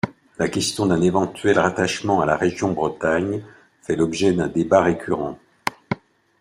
[0.39, 3.43] La question d'un éventuel rattachement à la région Bretagne
[3.83, 5.37] fait l'objet d'un débat récurrent.